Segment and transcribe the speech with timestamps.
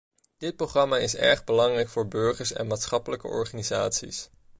[0.37, 4.29] Dit programma is erg belangrijk voor burgers en maatschappelijke organisaties.